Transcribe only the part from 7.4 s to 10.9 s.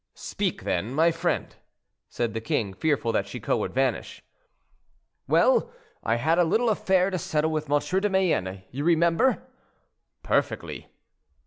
with M. de Mayenne, you remember?" "Perfectly."